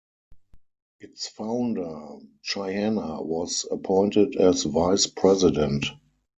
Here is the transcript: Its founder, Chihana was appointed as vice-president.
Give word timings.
Its 0.99 1.27
founder, 1.27 2.17
Chihana 2.43 3.23
was 3.23 3.67
appointed 3.71 4.35
as 4.35 4.63
vice-president. 4.63 5.85